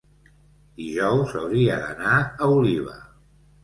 Dijous 0.81 1.37
hauria 1.43 1.79
d'anar 1.87 2.19
a 2.49 2.53
Oliva. 2.59 3.01